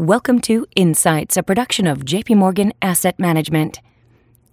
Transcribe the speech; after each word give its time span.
Welcome 0.00 0.40
to 0.42 0.66
Insights, 0.74 1.36
a 1.36 1.42
production 1.42 1.86
of 1.86 2.06
JP 2.06 2.38
Morgan 2.38 2.72
Asset 2.80 3.18
Management. 3.18 3.80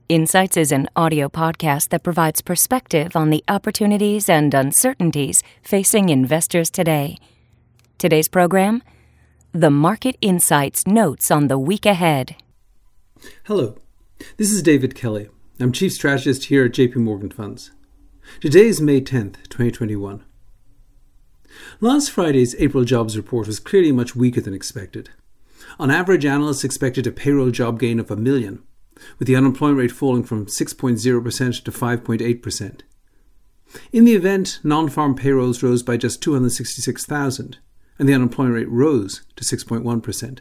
Insights 0.10 0.58
is 0.58 0.74
an 0.74 0.90
audio 0.94 1.30
podcast 1.30 1.88
that 1.88 2.04
provides 2.04 2.42
perspective 2.42 3.16
on 3.16 3.30
the 3.30 3.46
opportunities 3.48 4.28
and 4.28 4.54
uncertainties 4.54 5.44
facing 5.62 6.10
investors 6.10 6.70
today. 6.70 7.18
Today's 7.98 8.28
program 8.28 8.84
The 9.54 9.70
Market 9.70 10.18
Insights 10.20 10.86
Notes 10.86 11.32
on 11.32 11.48
the 11.48 11.58
Week 11.58 11.86
Ahead. 11.86 12.36
Hello, 13.46 13.78
this 14.36 14.52
is 14.52 14.62
David 14.62 14.96
Kelly. 14.96 15.30
I'm 15.62 15.72
Chief 15.72 15.94
Strategist 15.94 16.44
here 16.48 16.66
at 16.66 16.74
JP 16.74 16.98
Morgan 16.98 17.32
Funds. 17.32 17.72
Today 18.42 18.68
is 18.68 18.82
May 18.82 19.00
10th, 19.00 19.48
2021. 19.48 20.26
Last 21.80 22.12
Friday's 22.12 22.54
April 22.60 22.84
jobs 22.84 23.16
report 23.16 23.48
was 23.48 23.62
clearly 23.62 23.94
much 23.94 24.14
weaker 24.14 24.42
than 24.42 24.54
expected. 24.54 25.10
On 25.80 25.92
average, 25.92 26.26
analysts 26.26 26.64
expected 26.64 27.08
a 27.08 27.12
payroll 27.12 27.52
job 27.52 27.80
gain 27.80 28.00
of 28.00 28.12
a 28.12 28.16
million, 28.16 28.64
with 29.20 29.28
the 29.28 29.36
unemployment 29.36 29.80
rate 29.80 29.92
falling 29.92 30.24
from 30.24 30.46
6.0% 30.46 31.64
to 31.64 31.72
5.8%. 31.72 32.82
In 33.92 34.06
the 34.06 34.16
event, 34.16 34.60
non 34.64 34.90
farm 34.90 35.16
payrolls 35.16 35.62
rose 35.62 35.84
by 35.84 35.98
just 35.98 36.22
266,000, 36.22 37.58
and 38.00 38.08
the 38.08 38.14
unemployment 38.14 38.56
rate 38.56 38.70
rose 38.70 39.24
to 39.36 39.44
6.1%. 39.44 40.40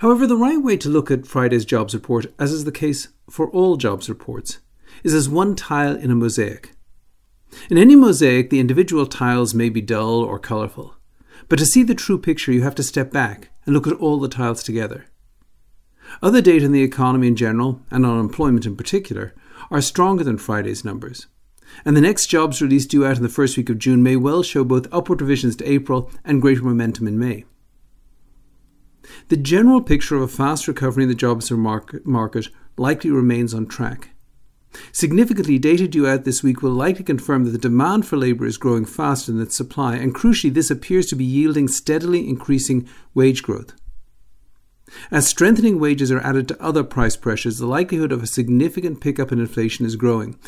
However, 0.00 0.26
the 0.26 0.36
right 0.36 0.60
way 0.60 0.76
to 0.76 0.88
look 0.88 1.10
at 1.10 1.26
Friday's 1.26 1.64
jobs 1.64 1.94
report, 1.94 2.26
as 2.38 2.52
is 2.52 2.64
the 2.64 2.72
case 2.72 3.08
for 3.30 3.48
all 3.50 3.76
jobs 3.76 4.08
reports, 4.08 4.58
is 5.04 5.14
as 5.14 5.28
one 5.28 5.54
tile 5.54 5.94
in 5.96 6.10
a 6.10 6.16
mosaic. 6.16 6.72
In 7.70 7.78
any 7.78 7.94
mosaic, 7.94 8.50
the 8.50 8.60
individual 8.60 9.06
tiles 9.06 9.54
may 9.54 9.68
be 9.68 9.80
dull 9.80 10.22
or 10.22 10.38
colourful, 10.38 10.96
but 11.48 11.58
to 11.58 11.66
see 11.66 11.82
the 11.82 11.94
true 11.94 12.18
picture, 12.18 12.52
you 12.52 12.62
have 12.62 12.74
to 12.76 12.82
step 12.82 13.10
back 13.12 13.50
and 13.64 13.74
look 13.74 13.86
at 13.86 13.94
all 13.94 14.18
the 14.18 14.28
tiles 14.28 14.62
together. 14.62 15.06
Other 16.22 16.40
data 16.40 16.64
in 16.64 16.72
the 16.72 16.82
economy 16.82 17.28
in 17.28 17.36
general, 17.36 17.82
and 17.90 18.04
on 18.04 18.18
employment 18.18 18.66
in 18.66 18.76
particular, 18.76 19.34
are 19.70 19.80
stronger 19.80 20.24
than 20.24 20.38
Friday's 20.38 20.84
numbers. 20.84 21.26
And 21.84 21.96
the 21.96 22.00
next 22.00 22.26
jobs 22.26 22.62
release 22.62 22.86
due 22.86 23.04
out 23.04 23.18
in 23.18 23.22
the 23.22 23.28
first 23.28 23.56
week 23.56 23.68
of 23.68 23.78
June 23.78 24.02
may 24.02 24.16
well 24.16 24.42
show 24.42 24.64
both 24.64 24.92
upward 24.92 25.20
revisions 25.20 25.56
to 25.56 25.70
April 25.70 26.10
and 26.24 26.40
greater 26.40 26.62
momentum 26.62 27.06
in 27.06 27.18
May. 27.18 27.44
The 29.28 29.36
general 29.36 29.82
picture 29.82 30.16
of 30.16 30.22
a 30.22 30.28
fast 30.28 30.66
recovery 30.66 31.04
in 31.04 31.08
the 31.08 31.14
jobs 31.14 31.50
market 31.50 32.48
likely 32.76 33.10
remains 33.10 33.54
on 33.54 33.66
track. 33.66 34.10
Significantly, 34.92 35.58
data 35.58 35.88
due 35.88 36.06
out 36.06 36.24
this 36.24 36.42
week 36.42 36.62
will 36.62 36.72
likely 36.72 37.04
confirm 37.04 37.44
that 37.44 37.50
the 37.50 37.58
demand 37.58 38.06
for 38.06 38.16
labour 38.16 38.46
is 38.46 38.58
growing 38.58 38.84
faster 38.84 39.32
than 39.32 39.40
its 39.40 39.56
supply, 39.56 39.96
and 39.96 40.14
crucially, 40.14 40.52
this 40.52 40.70
appears 40.70 41.06
to 41.06 41.16
be 41.16 41.24
yielding 41.24 41.68
steadily 41.68 42.28
increasing 42.28 42.88
wage 43.14 43.42
growth. 43.42 43.72
As 45.10 45.26
strengthening 45.26 45.78
wages 45.78 46.10
are 46.10 46.20
added 46.20 46.48
to 46.48 46.62
other 46.62 46.82
price 46.82 47.16
pressures, 47.16 47.58
the 47.58 47.66
likelihood 47.66 48.12
of 48.12 48.22
a 48.22 48.26
significant 48.26 49.00
pickup 49.00 49.30
in 49.32 49.38
inflation 49.38 49.84
is 49.84 49.96
growing. 49.96 50.38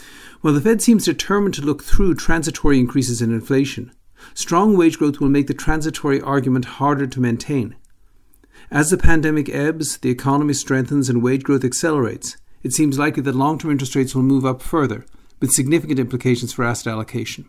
While 0.40 0.54
the 0.54 0.60
Fed 0.60 0.80
seems 0.80 1.04
determined 1.04 1.54
to 1.54 1.62
look 1.62 1.82
through 1.82 2.14
transitory 2.14 2.78
increases 2.78 3.20
in 3.20 3.32
inflation, 3.32 3.92
strong 4.32 4.76
wage 4.76 4.98
growth 4.98 5.20
will 5.20 5.28
make 5.28 5.46
the 5.46 5.54
transitory 5.54 6.20
argument 6.20 6.64
harder 6.64 7.06
to 7.06 7.20
maintain. 7.20 7.76
As 8.70 8.90
the 8.90 8.96
pandemic 8.96 9.48
ebbs, 9.48 9.98
the 9.98 10.10
economy 10.10 10.54
strengthens 10.54 11.08
and 11.08 11.22
wage 11.22 11.42
growth 11.42 11.64
accelerates 11.64 12.36
it 12.62 12.72
seems 12.72 12.98
likely 12.98 13.22
that 13.22 13.34
long 13.34 13.58
term 13.58 13.70
interest 13.70 13.94
rates 13.94 14.14
will 14.14 14.22
move 14.22 14.44
up 14.44 14.62
further, 14.62 15.04
with 15.40 15.52
significant 15.52 15.98
implications 15.98 16.52
for 16.52 16.64
asset 16.64 16.92
allocation. 16.92 17.48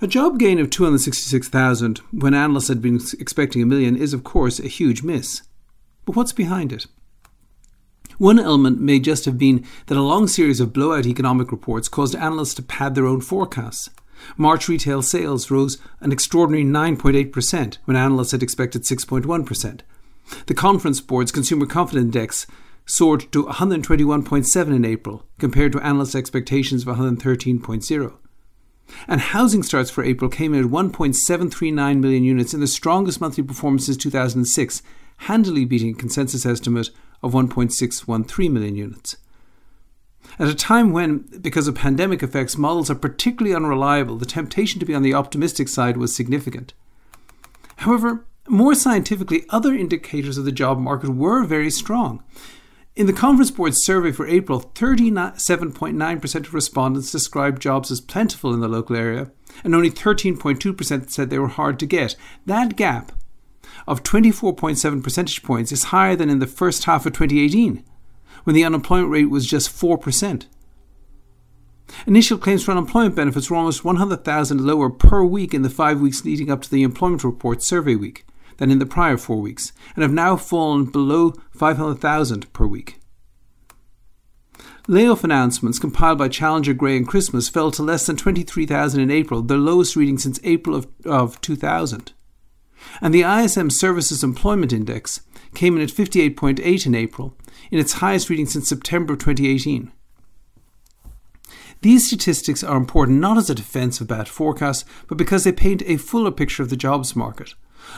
A 0.00 0.06
job 0.06 0.38
gain 0.38 0.58
of 0.58 0.70
266,000 0.70 1.98
when 2.10 2.34
analysts 2.34 2.68
had 2.68 2.82
been 2.82 3.00
expecting 3.18 3.62
a 3.62 3.66
million 3.66 3.96
is, 3.96 4.12
of 4.12 4.24
course, 4.24 4.58
a 4.58 4.66
huge 4.66 5.02
miss. 5.02 5.42
But 6.04 6.16
what's 6.16 6.32
behind 6.32 6.72
it? 6.72 6.86
One 8.18 8.38
element 8.38 8.80
may 8.80 8.98
just 8.98 9.24
have 9.24 9.38
been 9.38 9.64
that 9.86 9.96
a 9.96 10.02
long 10.02 10.26
series 10.26 10.60
of 10.60 10.72
blowout 10.72 11.06
economic 11.06 11.50
reports 11.50 11.88
caused 11.88 12.14
analysts 12.16 12.54
to 12.54 12.62
pad 12.62 12.94
their 12.94 13.06
own 13.06 13.20
forecasts. 13.20 13.90
March 14.36 14.68
retail 14.68 15.02
sales 15.02 15.50
rose 15.50 15.78
an 16.00 16.12
extraordinary 16.12 16.64
9.8% 16.64 17.78
when 17.84 17.96
analysts 17.96 18.32
had 18.32 18.42
expected 18.42 18.82
6.1%. 18.82 19.80
The 20.46 20.54
Conference 20.54 21.00
Board's 21.00 21.32
Consumer 21.32 21.66
Confidence 21.66 22.04
Index 22.04 22.46
soared 22.86 23.30
to 23.32 23.44
121.7 23.44 24.74
in 24.74 24.84
April, 24.84 25.26
compared 25.38 25.72
to 25.72 25.80
analyst 25.80 26.14
expectations 26.14 26.86
of 26.86 26.96
113.0. 26.96 28.14
And 29.08 29.20
housing 29.20 29.62
starts 29.62 29.90
for 29.90 30.04
April 30.04 30.30
came 30.30 30.54
in 30.54 30.64
at 30.64 30.70
1.739 30.70 32.00
million 32.00 32.24
units 32.24 32.52
in 32.52 32.60
the 32.60 32.66
strongest 32.66 33.20
monthly 33.20 33.44
performance 33.44 33.86
since 33.86 33.96
2006, 33.96 34.82
handily 35.18 35.64
beating 35.64 35.94
consensus 35.94 36.44
estimate 36.44 36.90
of 37.22 37.32
1.613 37.32 38.50
million 38.50 38.76
units. 38.76 39.16
At 40.38 40.48
a 40.48 40.54
time 40.54 40.92
when, 40.92 41.18
because 41.40 41.68
of 41.68 41.74
pandemic 41.74 42.22
effects, 42.22 42.56
models 42.56 42.90
are 42.90 42.94
particularly 42.94 43.54
unreliable, 43.54 44.16
the 44.16 44.26
temptation 44.26 44.80
to 44.80 44.86
be 44.86 44.94
on 44.94 45.02
the 45.02 45.14
optimistic 45.14 45.68
side 45.68 45.96
was 45.96 46.14
significant. 46.14 46.74
However, 47.76 48.24
more 48.48 48.74
scientifically, 48.74 49.44
other 49.50 49.74
indicators 49.74 50.38
of 50.38 50.44
the 50.44 50.52
job 50.52 50.78
market 50.78 51.10
were 51.10 51.44
very 51.44 51.70
strong. 51.70 52.22
In 52.94 53.06
the 53.06 53.14
Conference 53.14 53.50
Board's 53.50 53.82
survey 53.84 54.12
for 54.12 54.26
April, 54.26 54.60
37.9% 54.60 56.34
of 56.34 56.52
respondents 56.52 57.10
described 57.10 57.62
jobs 57.62 57.90
as 57.90 58.02
plentiful 58.02 58.52
in 58.52 58.60
the 58.60 58.68
local 58.68 58.96
area, 58.96 59.30
and 59.64 59.74
only 59.74 59.90
13.2% 59.90 61.10
said 61.10 61.30
they 61.30 61.38
were 61.38 61.48
hard 61.48 61.78
to 61.78 61.86
get. 61.86 62.16
That 62.44 62.76
gap 62.76 63.12
of 63.88 64.02
24.7 64.02 65.02
percentage 65.02 65.42
points 65.42 65.72
is 65.72 65.84
higher 65.84 66.14
than 66.14 66.28
in 66.28 66.38
the 66.38 66.46
first 66.46 66.84
half 66.84 67.06
of 67.06 67.14
2018, 67.14 67.82
when 68.44 68.54
the 68.54 68.64
unemployment 68.64 69.10
rate 69.10 69.30
was 69.30 69.46
just 69.46 69.70
4%. 69.70 70.44
Initial 72.06 72.36
claims 72.36 72.62
for 72.62 72.72
unemployment 72.72 73.14
benefits 73.14 73.50
were 73.50 73.56
almost 73.56 73.86
100,000 73.86 74.66
lower 74.66 74.90
per 74.90 75.24
week 75.24 75.54
in 75.54 75.62
the 75.62 75.70
five 75.70 75.98
weeks 76.02 76.26
leading 76.26 76.50
up 76.50 76.60
to 76.60 76.70
the 76.70 76.82
employment 76.82 77.24
report 77.24 77.62
survey 77.62 77.94
week 77.94 78.26
than 78.58 78.70
in 78.70 78.78
the 78.78 78.86
prior 78.86 79.16
four 79.16 79.40
weeks, 79.40 79.72
and 79.94 80.02
have 80.02 80.12
now 80.12 80.36
fallen 80.36 80.84
below 80.86 81.32
500,000 81.52 82.52
per 82.52 82.66
week. 82.66 82.98
Layoff 84.88 85.22
announcements 85.22 85.78
compiled 85.78 86.18
by 86.18 86.28
Challenger 86.28 86.74
Gray 86.74 86.96
and 86.96 87.06
Christmas 87.06 87.48
fell 87.48 87.70
to 87.70 87.82
less 87.82 88.06
than 88.06 88.16
23,000 88.16 89.00
in 89.00 89.10
April, 89.10 89.40
their 89.40 89.58
lowest 89.58 89.94
reading 89.94 90.18
since 90.18 90.40
April 90.42 90.74
of, 90.74 90.88
of 91.04 91.40
2000. 91.40 92.12
And 93.00 93.14
the 93.14 93.22
ISM 93.22 93.70
Services 93.70 94.24
Employment 94.24 94.72
Index 94.72 95.20
came 95.54 95.76
in 95.76 95.82
at 95.82 95.90
58.8 95.90 96.86
in 96.86 96.94
April, 96.96 97.36
in 97.70 97.78
its 97.78 97.94
highest 97.94 98.28
reading 98.28 98.46
since 98.46 98.68
September 98.68 99.12
of 99.12 99.20
2018. 99.20 99.92
These 101.82 102.06
statistics 102.06 102.62
are 102.62 102.76
important 102.76 103.20
not 103.20 103.36
as 103.36 103.50
a 103.50 103.54
defense 103.54 104.00
of 104.00 104.08
bad 104.08 104.28
forecasts, 104.28 104.84
but 105.08 105.18
because 105.18 105.44
they 105.44 105.52
paint 105.52 105.82
a 105.86 105.96
fuller 105.96 106.30
picture 106.30 106.62
of 106.62 106.70
the 106.70 106.76
jobs 106.76 107.16
market, 107.16 107.54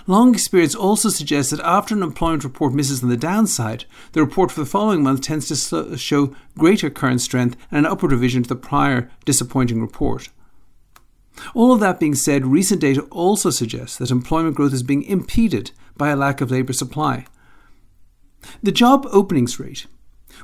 Long 0.06 0.34
experience 0.34 0.74
also 0.74 1.08
suggests 1.08 1.50
that 1.50 1.60
after 1.60 1.94
an 1.94 2.02
employment 2.02 2.44
report 2.44 2.74
misses 2.74 3.02
on 3.02 3.08
the 3.08 3.16
downside, 3.16 3.84
the 4.12 4.20
report 4.20 4.50
for 4.50 4.60
the 4.60 4.66
following 4.66 5.02
month 5.02 5.22
tends 5.22 5.48
to 5.48 5.96
show 5.96 6.34
greater 6.58 6.90
current 6.90 7.20
strength 7.20 7.56
and 7.70 7.86
an 7.86 7.90
upward 7.90 8.12
revision 8.12 8.42
to 8.42 8.48
the 8.48 8.56
prior 8.56 9.10
disappointing 9.24 9.80
report. 9.80 10.28
All 11.54 11.72
of 11.72 11.80
that 11.80 11.98
being 11.98 12.14
said, 12.14 12.46
recent 12.46 12.80
data 12.80 13.02
also 13.10 13.50
suggests 13.50 13.96
that 13.96 14.10
employment 14.10 14.56
growth 14.56 14.72
is 14.72 14.82
being 14.82 15.02
impeded 15.02 15.72
by 15.96 16.10
a 16.10 16.16
lack 16.16 16.40
of 16.40 16.50
labour 16.50 16.72
supply. 16.72 17.26
The 18.62 18.72
job 18.72 19.06
openings 19.10 19.58
rate, 19.58 19.86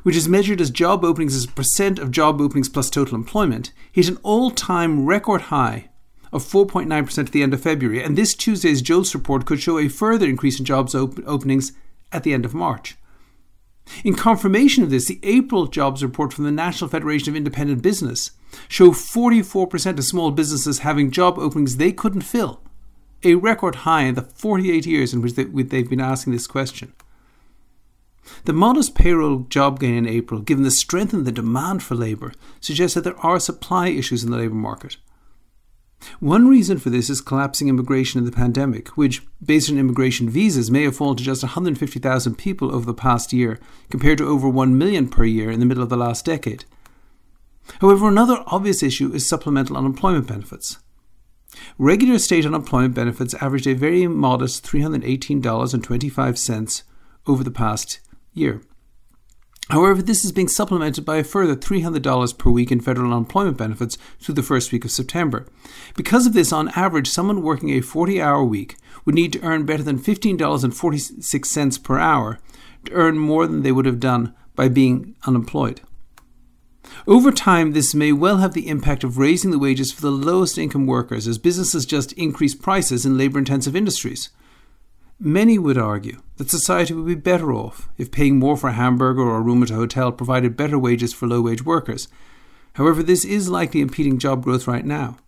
which 0.03 0.17
is 0.17 0.29
measured 0.29 0.61
as 0.61 0.71
job 0.71 1.05
openings 1.05 1.37
as 1.37 1.45
a 1.45 1.49
percent 1.49 1.99
of 1.99 2.11
job 2.11 2.41
openings 2.41 2.69
plus 2.69 2.91
total 2.91 3.15
employment, 3.15 3.73
hit 3.93 4.09
an 4.09 4.19
all 4.23 4.51
time 4.51 5.07
record 5.07 5.43
high 5.43 5.90
of 6.33 6.45
4.9% 6.45 7.19
at 7.19 7.33
the 7.33 7.43
end 7.43 7.55
of 7.55 7.63
February, 7.63 8.03
and 8.03 8.17
this 8.17 8.35
Tuesday's 8.35 8.83
JOLTS 8.83 9.15
report 9.15 9.47
could 9.47 9.61
show 9.61 9.79
a 9.79 9.89
further 9.89 10.27
increase 10.27 10.59
in 10.59 10.65
jobs 10.65 10.95
op- 10.95 11.19
openings 11.27 11.73
at 12.13 12.23
the 12.23 12.33
end 12.33 12.45
of 12.45 12.55
March. 12.55 12.97
In 14.05 14.15
confirmation 14.15 14.85
of 14.85 14.91
this, 14.91 15.07
the 15.07 15.21
April 15.23 15.67
jobs 15.67 16.03
report 16.03 16.33
from 16.33 16.45
the 16.45 16.53
National 16.53 16.89
Federation 16.89 17.31
of 17.31 17.37
Independent 17.37 17.83
Business 17.83 18.31
show 18.69 18.91
44% 18.91 19.99
of 19.99 20.05
small 20.05 20.31
businesses 20.31 20.81
having 20.81 21.11
job 21.11 21.39
openings 21.39 21.77
they 21.77 21.93
couldn't 21.93 22.23
fill, 22.23 22.61
a 23.23 23.35
record 23.35 23.77
high 23.77 24.03
in 24.03 24.15
the 24.15 24.23
48 24.23 24.87
years 24.87 25.13
in 25.13 25.23
which 25.23 25.35
they, 25.35 25.45
they've 25.45 25.91
been 25.91 26.01
asking 26.01 26.33
this 26.33 26.47
question. 26.47 26.93
The 28.45 28.53
modest 28.53 28.95
payroll 28.95 29.41
job 29.49 29.81
gain 29.81 29.95
in 29.95 30.07
April, 30.07 30.41
given 30.41 30.63
the 30.63 30.71
strength 30.71 31.13
in 31.13 31.25
the 31.25 31.33
demand 31.33 31.83
for 31.83 31.95
labour, 31.95 32.33
suggests 32.61 32.95
that 32.95 33.05
there 33.05 33.19
are 33.19 33.41
supply 33.41 33.89
issues 33.89 34.23
in 34.23 34.31
the 34.31 34.37
labour 34.37 34.55
market. 34.55 34.97
One 36.19 36.49
reason 36.49 36.79
for 36.79 36.89
this 36.91 37.09
is 37.11 37.21
collapsing 37.21 37.69
immigration 37.69 38.19
in 38.19 38.25
the 38.25 38.33
pandemic, 38.33 38.89
which, 38.97 39.23
based 39.45 39.71
on 39.71 39.79
immigration 39.79 40.31
visas, 40.31 40.71
may 40.71 40.85
have 40.85 40.97
fallen 40.97 41.17
to 41.17 41.23
just 41.23 41.43
150,000 41.43 42.37
people 42.37 42.75
over 42.75 42.87
the 42.87 42.95
past 42.95 43.33
year, 43.33 43.59
compared 43.91 44.19
to 44.19 44.27
over 44.27 44.49
1 44.49 44.79
million 44.79 45.09
per 45.09 45.25
year 45.25 45.51
in 45.51 45.59
the 45.61 45.67
middle 45.67 45.83
of 45.83 45.91
the 45.91 45.97
last 45.97 46.25
decade. 46.25 46.65
However, 47.81 48.09
another 48.09 48.43
obvious 48.47 48.83
issue 48.83 49.13
is 49.13 49.29
supplemental 49.29 49.77
unemployment 49.77 50.27
benefits. 50.27 50.79
Regular 51.79 52.19
state 52.19 52.47
unemployment 52.47 52.95
benefits 52.95 53.35
averaged 53.35 53.67
a 53.67 53.75
very 53.75 54.07
modest 54.07 54.65
$318.25 54.65 56.83
over 57.27 57.45
the 57.45 57.51
past 57.51 58.01
year. 58.33 58.63
However, 59.71 60.03
this 60.03 60.25
is 60.25 60.33
being 60.33 60.49
supplemented 60.49 61.05
by 61.05 61.19
a 61.19 61.25
further 61.25 61.55
$300 61.55 62.39
per 62.39 62.51
week 62.51 62.73
in 62.73 62.81
federal 62.81 63.13
unemployment 63.13 63.57
benefits 63.57 63.97
through 64.19 64.35
the 64.35 64.43
first 64.43 64.73
week 64.73 64.85
of 64.85 64.91
September. 64.91 65.47
Because 65.97 66.27
of 66.27 66.33
this, 66.33 66.53
on 66.53 66.71
average, 66.71 67.09
someone 67.09 67.43
working 67.43 67.71
a 67.71 67.81
40 67.81 68.21
hour 68.21 68.43
week 68.43 68.77
would 69.05 69.15
need 69.15 69.33
to 69.33 69.43
earn 69.43 69.67
better 69.67 69.85
than 69.85 69.99
$15.46 69.99 71.83
per 71.85 71.99
hour 71.99 72.41
to 72.87 72.93
earn 72.93 73.17
more 73.17 73.47
than 73.47 73.63
they 73.63 73.71
would 73.71 73.87
have 73.87 74.01
done 74.01 74.35
by 74.57 74.69
being 74.69 75.15
unemployed. 75.25 75.81
Over 77.07 77.31
time, 77.31 77.71
this 77.71 77.95
may 77.95 78.13
well 78.13 78.39
have 78.39 78.55
the 78.55 78.69
impact 78.69 79.05
of 79.05 79.19
raising 79.19 79.53
the 79.53 79.59
wages 79.59 79.93
for 79.93 80.01
the 80.01 80.11
lowest 80.11 80.59
income 80.59 80.87
workers 80.87 81.29
as 81.29 81.39
businesses 81.39 81.87
just 81.87 82.13
increase 82.15 82.57
prices 82.57 83.07
in 83.07 83.17
labour 83.17 83.39
intensive 83.39 83.77
industries. 83.77 84.31
Many 85.23 85.59
would 85.59 85.77
argue 85.77 86.23
that 86.39 86.49
society 86.49 86.95
would 86.95 87.05
be 87.05 87.15
better 87.15 87.53
off 87.53 87.91
if 87.99 88.11
paying 88.11 88.39
more 88.39 88.57
for 88.57 88.69
a 88.69 88.73
hamburger 88.73 89.21
or 89.21 89.37
a 89.37 89.43
room 89.43 89.63
at 89.63 89.71
a 89.71 89.75
hotel 89.75 90.13
provided 90.13 90.57
better 90.57 90.79
wages 90.79 91.13
for 91.13 91.27
low 91.29 91.43
wage 91.43 91.63
workers. 91.63 92.09
However, 92.77 93.03
this 93.03 93.27
is 93.27 93.51
likely 93.51 93.83
impeding 93.83 94.19
job 94.19 94.43
growth 94.43 94.67
right 94.67 94.85
now. 94.85 95.19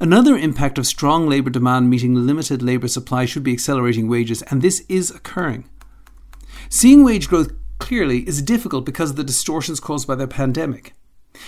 Another 0.00 0.36
impact 0.36 0.76
of 0.76 0.88
strong 0.88 1.28
labour 1.28 1.50
demand 1.50 1.88
meeting 1.88 2.16
limited 2.16 2.62
labour 2.62 2.88
supply 2.88 3.26
should 3.26 3.44
be 3.44 3.52
accelerating 3.52 4.08
wages, 4.08 4.42
and 4.42 4.60
this 4.60 4.84
is 4.88 5.12
occurring. 5.12 5.68
Seeing 6.68 7.04
wage 7.04 7.28
growth 7.28 7.52
clearly 7.78 8.26
is 8.26 8.42
difficult 8.42 8.84
because 8.84 9.10
of 9.10 9.16
the 9.16 9.22
distortions 9.22 9.78
caused 9.78 10.08
by 10.08 10.16
the 10.16 10.26
pandemic. 10.26 10.94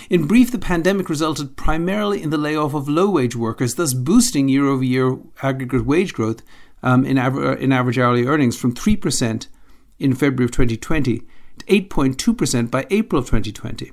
In 0.09 0.27
brief, 0.27 0.51
the 0.51 0.59
pandemic 0.59 1.09
resulted 1.09 1.55
primarily 1.55 2.21
in 2.21 2.29
the 2.29 2.37
layoff 2.37 2.73
of 2.73 2.87
low 2.87 3.09
wage 3.09 3.35
workers, 3.35 3.75
thus 3.75 3.93
boosting 3.93 4.47
year 4.49 4.65
over 4.65 4.83
year 4.83 5.17
aggregate 5.41 5.85
wage 5.85 6.13
growth 6.13 6.41
um, 6.83 7.05
in, 7.05 7.17
aver- 7.17 7.53
in 7.53 7.71
average 7.71 7.97
hourly 7.97 8.25
earnings 8.25 8.57
from 8.57 8.73
3% 8.73 9.47
in 9.99 10.13
February 10.13 10.45
of 10.45 10.51
2020 10.51 11.19
to 11.19 11.65
8.2% 11.65 12.69
by 12.69 12.85
April 12.89 13.19
of 13.19 13.25
2020. 13.25 13.91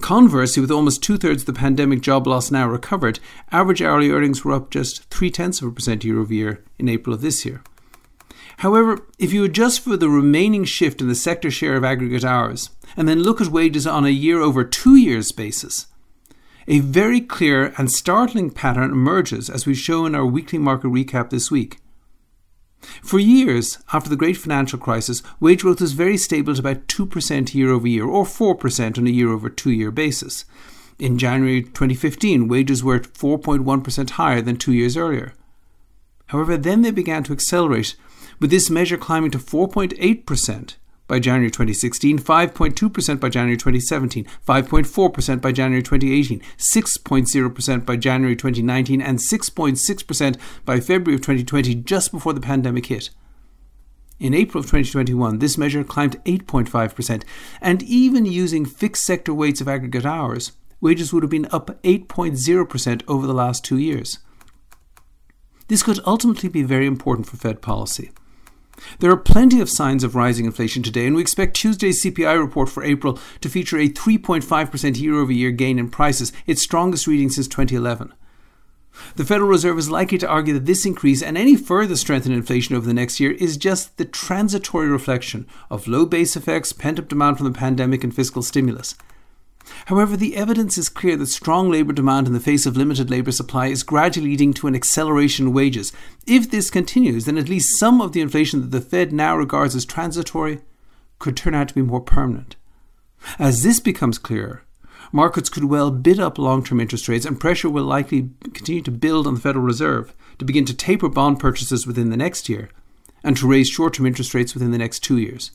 Conversely, 0.00 0.60
with 0.60 0.70
almost 0.70 1.02
two 1.02 1.16
thirds 1.16 1.42
of 1.42 1.46
the 1.46 1.58
pandemic 1.58 2.00
job 2.00 2.26
loss 2.26 2.50
now 2.50 2.68
recovered, 2.68 3.18
average 3.50 3.80
hourly 3.80 4.10
earnings 4.10 4.44
were 4.44 4.52
up 4.52 4.70
just 4.70 5.04
three 5.10 5.30
tenths 5.30 5.62
of 5.62 5.68
a 5.68 5.72
percent 5.72 6.04
year 6.04 6.18
over 6.18 6.34
year 6.34 6.62
in 6.78 6.88
April 6.88 7.14
of 7.14 7.22
this 7.22 7.44
year. 7.44 7.62
However, 8.58 9.06
if 9.18 9.32
you 9.32 9.44
adjust 9.44 9.80
for 9.80 9.96
the 9.96 10.08
remaining 10.08 10.64
shift 10.64 11.00
in 11.00 11.08
the 11.08 11.14
sector 11.14 11.50
share 11.50 11.76
of 11.76 11.84
aggregate 11.84 12.24
hours, 12.24 12.70
and 12.96 13.08
then 13.08 13.22
look 13.22 13.40
at 13.40 13.48
wages 13.48 13.86
on 13.86 14.04
a 14.04 14.10
year 14.10 14.40
over 14.40 14.64
two 14.64 14.96
years 14.96 15.32
basis, 15.32 15.86
a 16.68 16.80
very 16.80 17.20
clear 17.20 17.72
and 17.78 17.90
startling 17.90 18.50
pattern 18.50 18.90
emerges 18.90 19.50
as 19.50 19.66
we 19.66 19.74
show 19.74 20.06
in 20.06 20.14
our 20.14 20.26
weekly 20.26 20.58
market 20.58 20.88
recap 20.88 21.30
this 21.30 21.50
week. 21.50 21.78
For 23.02 23.18
years 23.18 23.78
after 23.92 24.08
the 24.08 24.16
great 24.16 24.36
financial 24.36 24.78
crisis, 24.78 25.22
wage 25.38 25.62
growth 25.62 25.80
was 25.80 25.92
very 25.92 26.16
stable 26.16 26.52
at 26.52 26.58
about 26.58 26.86
2% 26.86 27.54
year 27.54 27.70
over 27.70 27.86
year, 27.86 28.06
or 28.06 28.24
4% 28.24 28.98
on 28.98 29.06
a 29.06 29.10
year 29.10 29.30
over 29.30 29.50
two 29.50 29.70
year 29.70 29.90
basis. 29.90 30.44
In 30.98 31.18
January 31.18 31.62
2015, 31.62 32.48
wages 32.48 32.84
were 32.84 33.00
4.1% 33.00 34.10
higher 34.10 34.40
than 34.40 34.56
two 34.56 34.72
years 34.72 34.96
earlier. 34.96 35.34
However, 36.26 36.56
then 36.56 36.82
they 36.82 36.90
began 36.90 37.22
to 37.24 37.32
accelerate, 37.32 37.96
with 38.40 38.50
this 38.50 38.70
measure 38.70 38.96
climbing 38.96 39.30
to 39.30 39.38
4.8% 39.38 40.76
by 41.06 41.18
January 41.18 41.50
2016, 41.50 42.18
5.2% 42.20 43.20
by 43.20 43.28
January 43.28 43.56
2017, 43.56 44.24
5.4% 44.46 45.40
by 45.40 45.50
January 45.52 45.82
2018, 45.82 46.40
6.0% 46.56 47.84
by 47.84 47.96
January 47.96 48.36
2019, 48.36 49.02
and 49.02 49.18
6.6% 49.18 50.36
by 50.64 50.78
February 50.78 51.16
of 51.16 51.20
2020, 51.20 51.74
just 51.74 52.12
before 52.12 52.32
the 52.32 52.40
pandemic 52.40 52.86
hit. 52.86 53.10
In 54.20 54.34
April 54.34 54.60
of 54.60 54.66
2021, 54.66 55.40
this 55.40 55.58
measure 55.58 55.82
climbed 55.82 56.22
8.5%, 56.24 57.24
and 57.60 57.82
even 57.82 58.24
using 58.24 58.64
fixed 58.64 59.04
sector 59.04 59.34
weights 59.34 59.60
of 59.60 59.66
aggregate 59.66 60.06
hours, 60.06 60.52
wages 60.80 61.12
would 61.12 61.24
have 61.24 61.30
been 61.30 61.48
up 61.50 61.82
8.0% 61.82 63.02
over 63.08 63.26
the 63.26 63.34
last 63.34 63.64
two 63.64 63.78
years. 63.78 64.18
This 65.66 65.82
could 65.82 65.98
ultimately 66.06 66.48
be 66.48 66.62
very 66.62 66.86
important 66.86 67.26
for 67.26 67.36
Fed 67.36 67.62
policy. 67.62 68.12
There 68.98 69.10
are 69.10 69.16
plenty 69.16 69.60
of 69.60 69.70
signs 69.70 70.04
of 70.04 70.14
rising 70.14 70.46
inflation 70.46 70.82
today, 70.82 71.06
and 71.06 71.14
we 71.14 71.22
expect 71.22 71.56
Tuesday's 71.56 72.02
CPI 72.02 72.38
report 72.40 72.68
for 72.68 72.82
April 72.82 73.18
to 73.40 73.48
feature 73.48 73.78
a 73.78 73.88
3.5% 73.88 75.00
year 75.00 75.14
over 75.14 75.32
year 75.32 75.50
gain 75.50 75.78
in 75.78 75.90
prices, 75.90 76.32
its 76.46 76.62
strongest 76.62 77.06
reading 77.06 77.30
since 77.30 77.48
2011. 77.48 78.12
The 79.16 79.24
Federal 79.24 79.48
Reserve 79.48 79.78
is 79.78 79.90
likely 79.90 80.18
to 80.18 80.28
argue 80.28 80.54
that 80.54 80.66
this 80.66 80.84
increase 80.84 81.22
and 81.22 81.38
any 81.38 81.56
further 81.56 81.96
strength 81.96 82.26
in 82.26 82.32
inflation 82.32 82.74
over 82.74 82.86
the 82.86 82.94
next 82.94 83.20
year 83.20 83.32
is 83.32 83.56
just 83.56 83.96
the 83.96 84.04
transitory 84.04 84.88
reflection 84.88 85.46
of 85.70 85.88
low 85.88 86.04
base 86.06 86.36
effects, 86.36 86.72
pent 86.72 86.98
up 86.98 87.08
demand 87.08 87.36
from 87.38 87.46
the 87.46 87.58
pandemic, 87.58 88.04
and 88.04 88.14
fiscal 88.14 88.42
stimulus. 88.42 88.96
However, 89.86 90.16
the 90.16 90.36
evidence 90.36 90.78
is 90.78 90.88
clear 90.88 91.16
that 91.16 91.26
strong 91.26 91.70
labour 91.70 91.92
demand 91.92 92.26
in 92.26 92.32
the 92.32 92.40
face 92.40 92.66
of 92.66 92.76
limited 92.76 93.10
labour 93.10 93.32
supply 93.32 93.66
is 93.66 93.82
gradually 93.82 94.30
leading 94.30 94.52
to 94.54 94.66
an 94.66 94.74
acceleration 94.74 95.48
in 95.48 95.52
wages. 95.52 95.92
If 96.26 96.50
this 96.50 96.70
continues, 96.70 97.24
then 97.24 97.38
at 97.38 97.48
least 97.48 97.78
some 97.78 98.00
of 98.00 98.12
the 98.12 98.20
inflation 98.20 98.60
that 98.60 98.70
the 98.70 98.80
Fed 98.80 99.12
now 99.12 99.36
regards 99.36 99.74
as 99.74 99.84
transitory 99.84 100.60
could 101.18 101.36
turn 101.36 101.54
out 101.54 101.68
to 101.68 101.74
be 101.74 101.82
more 101.82 102.00
permanent. 102.00 102.56
As 103.38 103.62
this 103.62 103.80
becomes 103.80 104.18
clearer, 104.18 104.64
markets 105.12 105.48
could 105.48 105.64
well 105.64 105.90
bid 105.90 106.18
up 106.18 106.38
long 106.38 106.64
term 106.64 106.80
interest 106.80 107.08
rates, 107.08 107.26
and 107.26 107.38
pressure 107.38 107.68
will 107.68 107.84
likely 107.84 108.30
continue 108.52 108.82
to 108.82 108.90
build 108.90 109.26
on 109.26 109.34
the 109.34 109.40
Federal 109.40 109.64
Reserve 109.64 110.14
to 110.38 110.44
begin 110.44 110.64
to 110.64 110.74
taper 110.74 111.08
bond 111.08 111.38
purchases 111.38 111.86
within 111.86 112.10
the 112.10 112.16
next 112.16 112.48
year 112.48 112.70
and 113.22 113.36
to 113.36 113.46
raise 113.46 113.68
short 113.68 113.94
term 113.94 114.06
interest 114.06 114.34
rates 114.34 114.54
within 114.54 114.70
the 114.70 114.78
next 114.78 115.00
two 115.00 115.18
years. 115.18 115.50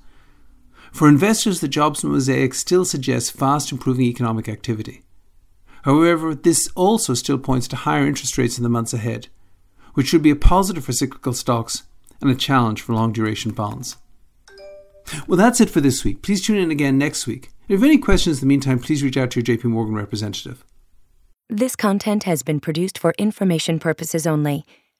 For 0.95 1.09
investors, 1.09 1.59
the 1.59 1.67
jobs 1.67 2.05
mosaic 2.05 2.53
still 2.53 2.85
suggests 2.85 3.29
fast 3.29 3.69
improving 3.69 4.05
economic 4.05 4.47
activity. 4.47 5.01
However, 5.83 6.33
this 6.33 6.69
also 6.73 7.13
still 7.13 7.37
points 7.37 7.67
to 7.67 7.75
higher 7.75 8.07
interest 8.07 8.37
rates 8.37 8.57
in 8.57 8.63
the 8.63 8.69
months 8.69 8.93
ahead, 8.93 9.27
which 9.95 10.07
should 10.07 10.21
be 10.21 10.29
a 10.29 10.37
positive 10.37 10.85
for 10.85 10.93
cyclical 10.93 11.33
stocks 11.33 11.83
and 12.21 12.31
a 12.31 12.33
challenge 12.33 12.81
for 12.81 12.93
long 12.93 13.11
duration 13.11 13.51
bonds. 13.51 13.97
Well, 15.27 15.35
that's 15.35 15.59
it 15.59 15.69
for 15.69 15.81
this 15.81 16.05
week. 16.05 16.21
Please 16.21 16.41
tune 16.41 16.59
in 16.59 16.71
again 16.71 16.97
next 16.97 17.27
week. 17.27 17.51
If 17.63 17.71
you 17.71 17.75
have 17.75 17.83
any 17.83 17.97
questions 17.97 18.37
in 18.37 18.47
the 18.47 18.53
meantime, 18.53 18.79
please 18.79 19.03
reach 19.03 19.17
out 19.17 19.31
to 19.31 19.41
your 19.41 19.57
JP 19.57 19.65
Morgan 19.65 19.95
representative. 19.95 20.63
This 21.49 21.75
content 21.75 22.23
has 22.23 22.41
been 22.41 22.61
produced 22.61 22.97
for 22.97 23.13
information 23.17 23.79
purposes 23.79 24.25
only 24.25 24.65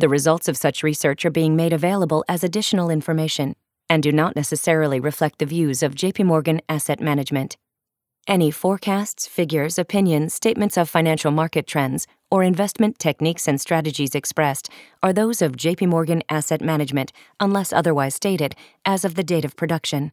the 0.00 0.08
results 0.08 0.48
of 0.48 0.56
such 0.56 0.82
research 0.82 1.24
are 1.24 1.30
being 1.30 1.56
made 1.56 1.72
available 1.72 2.24
as 2.28 2.44
additional 2.44 2.90
information 2.90 3.54
and 3.90 4.02
do 4.02 4.12
not 4.12 4.36
necessarily 4.36 5.00
reflect 5.00 5.38
the 5.38 5.46
views 5.46 5.82
of 5.82 5.94
JP 5.94 6.26
Morgan 6.26 6.60
Asset 6.68 7.00
Management. 7.00 7.56
Any 8.26 8.50
forecasts, 8.50 9.26
figures, 9.26 9.78
opinions, 9.78 10.34
statements 10.34 10.76
of 10.76 10.90
financial 10.90 11.30
market 11.30 11.66
trends, 11.66 12.06
or 12.30 12.42
investment 12.42 12.98
techniques 12.98 13.48
and 13.48 13.58
strategies 13.58 14.14
expressed 14.14 14.68
are 15.02 15.14
those 15.14 15.40
of 15.40 15.52
JP 15.56 15.88
Morgan 15.88 16.22
Asset 16.28 16.60
Management 16.60 17.10
unless 17.40 17.72
otherwise 17.72 18.14
stated 18.14 18.54
as 18.84 19.04
of 19.04 19.14
the 19.14 19.24
date 19.24 19.46
of 19.46 19.56
production. 19.56 20.12